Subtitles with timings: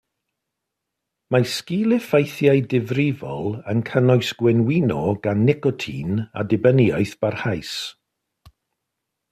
[1.35, 7.77] Mae sgil-effeithiau difrifol yn cynnwys gwenwyno gan nicotin a dibyniaeth barhaus.